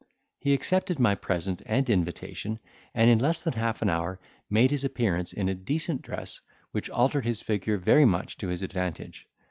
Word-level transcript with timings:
He 0.39 0.53
accepted 0.55 0.97
my 0.97 1.13
present 1.13 1.61
and 1.63 1.87
invitation, 1.87 2.57
and 2.95 3.07
in 3.07 3.19
less 3.19 3.43
than 3.43 3.53
half 3.53 3.83
an 3.83 3.89
hour 3.91 4.19
made 4.49 4.71
his 4.71 4.83
appearance 4.83 5.31
in 5.31 5.47
a 5.47 5.53
decent 5.53 6.01
dress, 6.01 6.41
which 6.71 6.89
altered 6.89 7.23
his 7.27 7.43
figure 7.43 7.77
very 7.77 8.05
much 8.05 8.35
to 8.37 8.47
his 8.47 8.63
advantage. 8.63 9.27